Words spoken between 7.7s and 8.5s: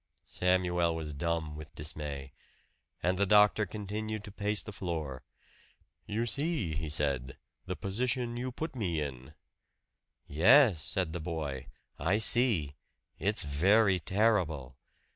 position